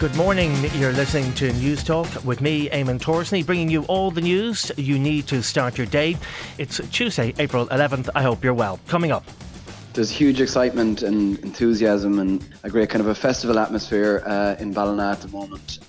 [0.00, 0.56] Good morning.
[0.76, 5.26] You're listening to Newstalk with me, Eamon Torsney, bringing you all the news you need
[5.26, 6.16] to start your day.
[6.56, 8.08] It's Tuesday, April 11th.
[8.14, 8.80] I hope you're well.
[8.88, 9.26] Coming up.
[9.92, 14.72] There's huge excitement and enthusiasm and a great kind of a festival atmosphere uh, in
[14.72, 15.80] Ballina at the moment.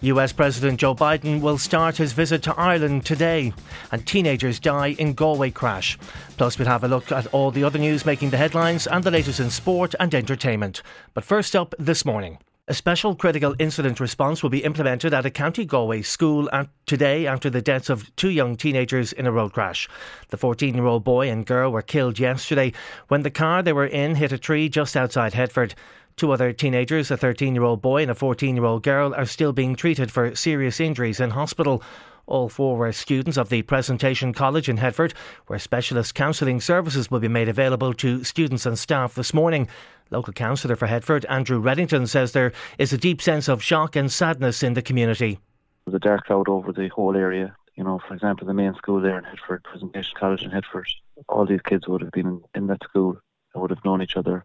[0.00, 3.52] US President Joe Biden will start his visit to Ireland today,
[3.90, 5.98] and teenagers die in Galway crash.
[6.36, 9.10] Plus, we'll have a look at all the other news making the headlines and the
[9.10, 10.82] latest in sport and entertainment.
[11.14, 12.38] But first up this morning.
[12.68, 16.50] A special critical incident response will be implemented at a County Galway school
[16.84, 19.88] today after the deaths of two young teenagers in a road crash.
[20.30, 22.72] The 14 year old boy and girl were killed yesterday
[23.06, 25.76] when the car they were in hit a tree just outside Headford.
[26.16, 29.26] Two other teenagers, a 13 year old boy and a 14 year old girl, are
[29.26, 31.84] still being treated for serious injuries in hospital.
[32.26, 35.14] All four were students of the Presentation College in Headford,
[35.46, 39.68] where specialist counselling services will be made available to students and staff this morning.
[40.10, 44.10] Local councillor for Headford, Andrew Reddington, says there is a deep sense of shock and
[44.10, 45.38] sadness in the community.
[45.84, 47.56] There's a dark cloud over the whole area.
[47.74, 50.88] You know, for example, the main school there in Headford, Presentation College in Headford,
[51.28, 53.18] all these kids would have been in that school
[53.52, 54.44] and would have known each other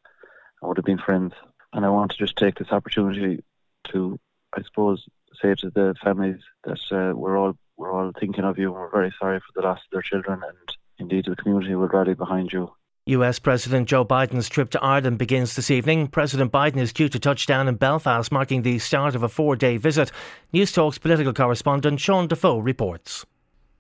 [0.62, 1.34] and would have been friends.
[1.74, 3.44] And I want to just take this opportunity
[3.90, 4.20] to,
[4.54, 5.06] I suppose,
[5.42, 8.92] say to the families that uh, we're all we're all thinking of you and we're
[8.92, 12.52] very sorry for the loss of their children and indeed the community will rally behind
[12.52, 12.72] you.
[13.08, 16.08] US President Joe Biden's trip to Ireland begins this evening.
[16.08, 19.56] President Biden is due to touch down in Belfast, marking the start of a four
[19.56, 20.12] day visit.
[20.54, 23.26] Newstalk's political correspondent Sean Defoe reports.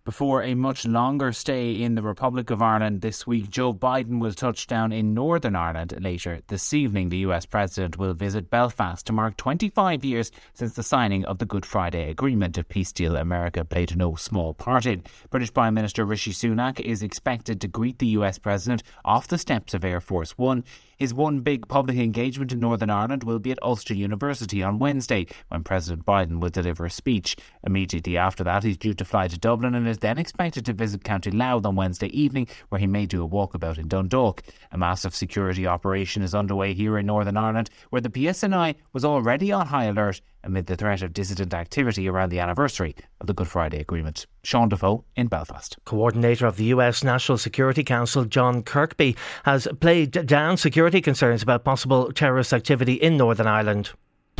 [0.03, 4.33] Before a much longer stay in the Republic of Ireland this week, Joe Biden will
[4.33, 7.09] touch down in Northern Ireland later this evening.
[7.09, 11.45] The US President will visit Belfast to mark 25 years since the signing of the
[11.45, 15.03] Good Friday Agreement, a peace deal America played no small part in.
[15.29, 19.75] British Prime Minister Rishi Sunak is expected to greet the US President off the steps
[19.75, 20.63] of Air Force One.
[20.97, 25.25] His one big public engagement in Northern Ireland will be at Ulster University on Wednesday,
[25.47, 27.35] when President Biden will deliver a speech.
[27.63, 31.03] Immediately after that, he's due to fly to Dublin and is then expected to visit
[31.03, 34.41] County Louth on Wednesday evening, where he may do a walkabout in Dundalk.
[34.71, 39.51] A massive security operation is underway here in Northern Ireland, where the PSNI was already
[39.51, 43.47] on high alert amid the threat of dissident activity around the anniversary of the Good
[43.47, 44.25] Friday Agreement.
[44.43, 45.77] Sean Defoe in Belfast.
[45.85, 51.63] Coordinator of the US National Security Council, John Kirby, has played down security concerns about
[51.63, 53.91] possible terrorist activity in Northern Ireland.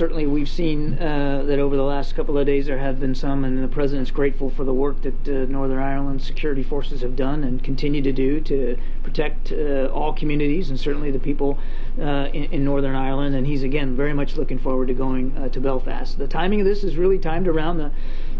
[0.01, 3.45] Certainly, we've seen uh, that over the last couple of days there have been some,
[3.45, 7.43] and the President's grateful for the work that uh, Northern Ireland security forces have done
[7.43, 11.59] and continue to do to protect uh, all communities and certainly the people
[11.99, 13.35] uh, in, in, Northern Ireland.
[13.35, 16.17] And he's, again, very much looking forward to going uh, to Belfast.
[16.17, 17.91] The timing of this is really timed around the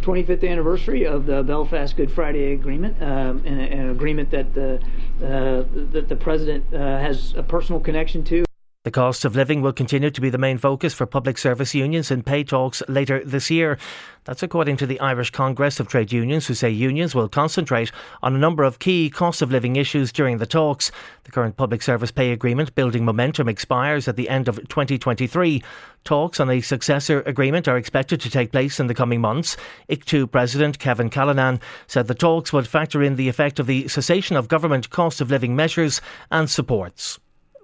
[0.02, 4.82] 25th anniversary of the Belfast Good Friday Agreement, um, an, an, agreement that the,
[5.24, 8.46] uh, that the President has a personal connection to.
[8.84, 12.10] The cost of living will continue to be the main focus for public service unions
[12.10, 13.78] in pay talks later this year.
[14.24, 17.92] That's according to the Irish Congress of Trade Unions, who say unions will concentrate
[18.24, 20.92] on a number of key cost of living issues during the talks.
[21.26, 25.62] The current public service pay agreement, Building Momentum, expires at the end of 2023.
[26.04, 29.58] Talks on a successor agreement are expected to take place in the coming months.
[29.92, 34.36] ICTU President Kevin Callinan said the talks would factor in the effect of the cessation
[34.36, 37.20] of government cost of living measures and supports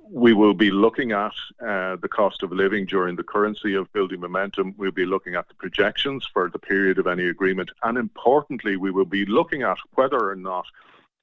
[0.09, 4.19] we will be looking at uh, the cost of living during the currency of building
[4.19, 4.73] momentum.
[4.77, 7.71] We'll be looking at the projections for the period of any agreement.
[7.83, 10.65] And importantly, we will be looking at whether or not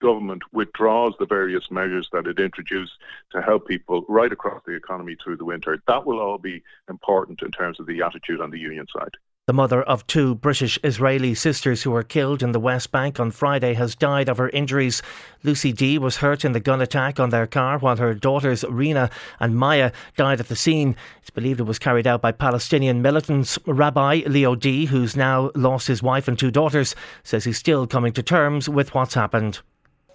[0.00, 2.98] government withdraws the various measures that it introduced
[3.32, 5.82] to help people right across the economy through the winter.
[5.86, 9.14] That will all be important in terms of the attitude on the union side.
[9.46, 13.30] The mother of two British Israeli sisters who were killed in the West Bank on
[13.30, 15.02] Friday has died of her injuries.
[15.42, 19.10] Lucy Dee was hurt in the gun attack on their car, while her daughters Rina
[19.40, 20.96] and Maya died at the scene.
[21.20, 23.58] It's believed it was carried out by Palestinian militants.
[23.66, 28.14] Rabbi Leo Dee, who's now lost his wife and two daughters, says he's still coming
[28.14, 29.60] to terms with what's happened.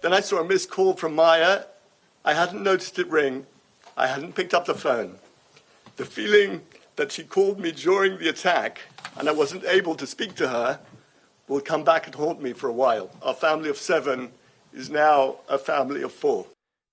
[0.02, 1.66] Then I saw a missed call from Maya.
[2.24, 3.46] I hadn't noticed it ring.
[3.96, 5.20] I hadn't picked up the phone.
[5.98, 6.62] The feeling
[6.96, 8.80] that she called me during the attack
[9.18, 10.80] and I wasn't able to speak to her
[11.48, 13.10] will come back and haunt me for a while.
[13.22, 14.30] Our family of seven
[14.72, 16.46] is now a family of four.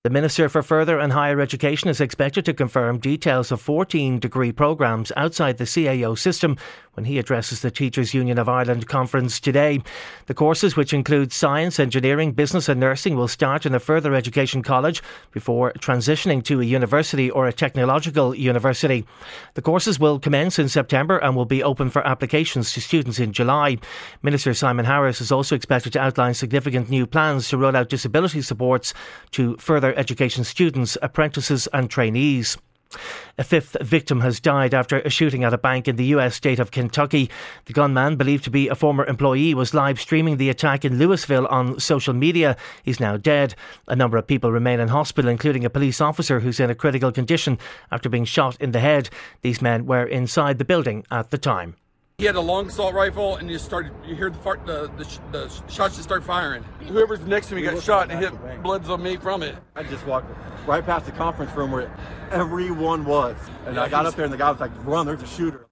[0.08, 4.52] The Minister for Further and Higher Education is expected to confirm details of 14 degree
[4.52, 6.56] programmes outside the CAO system
[6.94, 9.80] when he addresses the Teachers Union of Ireland conference today.
[10.26, 14.62] The courses, which include science, engineering, business, and nursing, will start in a further education
[14.62, 15.00] college
[15.30, 19.06] before transitioning to a university or a technological university.
[19.54, 23.32] The courses will commence in September and will be open for applications to students in
[23.32, 23.76] July.
[24.22, 28.40] Minister Simon Harris is also expected to outline significant new plans to roll out disability
[28.42, 28.92] supports
[29.32, 32.56] to further education students, apprentices, and trainees.
[33.36, 36.58] A fifth victim has died after a shooting at a bank in the US state
[36.58, 37.30] of Kentucky.
[37.66, 41.46] The gunman, believed to be a former employee, was live streaming the attack in Louisville
[41.48, 42.56] on social media.
[42.82, 43.54] He's now dead.
[43.88, 47.12] A number of people remain in hospital, including a police officer who's in a critical
[47.12, 47.58] condition
[47.92, 49.10] after being shot in the head.
[49.42, 51.76] These men were inside the building at the time.
[52.20, 53.92] He had a long assault rifle, and you started.
[54.04, 56.64] You hear the fart, the, the, the shots just start firing.
[56.88, 59.54] Whoever's next to me got shot and hit bloods on me from it.
[59.76, 60.26] I just walked
[60.66, 61.96] right past the conference room where
[62.32, 63.36] everyone was,
[63.66, 65.06] and yeah, I got up there, and the guy was like, "Run!
[65.06, 65.67] There's a shooter."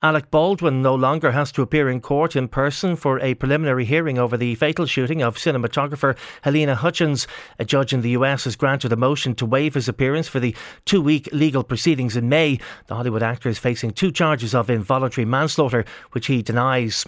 [0.00, 4.16] Alec Baldwin no longer has to appear in court in person for a preliminary hearing
[4.16, 7.26] over the fatal shooting of cinematographer Halyna Hutchins.
[7.58, 10.54] A judge in the US has granted a motion to waive his appearance for the
[10.84, 12.60] two week legal proceedings in May.
[12.86, 17.04] The Hollywood actor is facing two charges of involuntary manslaughter, which he denies.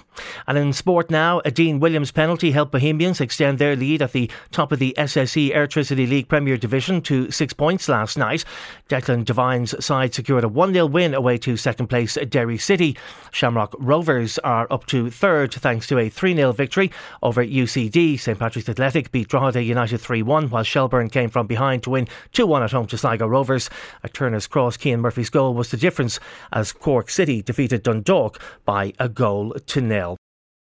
[0.49, 4.29] And in sport now, a Dean Williams penalty helped Bohemians extend their lead at the
[4.51, 8.45] top of the SSE Airtricity League Premier Division to six points last night.
[8.89, 12.80] Declan Devine's side secured a 1 0 win away to second place Derry City.
[12.81, 12.97] City.
[13.31, 16.91] Shamrock Rovers are up to third thanks to a 3 0 victory
[17.23, 18.19] over UCD.
[18.19, 22.09] St Patrick's Athletic beat Drogheda United 3 1, while Shelbourne came from behind to win
[22.33, 23.69] 2 1 at home to Sligo Rovers.
[24.03, 26.19] At Turner's Cross, Cian Murphy's goal was the difference
[26.55, 30.17] as Cork City defeated Dundalk by a goal to nil.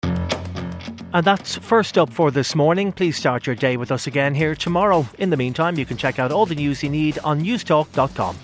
[0.04, 2.92] And that's first up for this morning.
[2.92, 5.08] Please start your day with us again here tomorrow.
[5.18, 8.36] In the meantime, you can check out all the news you need on newstalk.com.